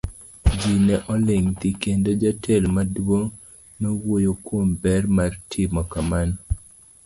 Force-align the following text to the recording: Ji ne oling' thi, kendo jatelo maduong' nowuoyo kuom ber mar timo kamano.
Ji 0.61 0.69
ne 0.85 0.95
oling' 1.15 1.51
thi, 1.59 1.69
kendo 1.83 2.09
jatelo 2.23 2.67
maduong' 2.77 3.29
nowuoyo 3.79 4.33
kuom 4.45 4.67
ber 4.83 5.01
mar 5.17 5.31
timo 5.51 5.81
kamano. 5.93 6.37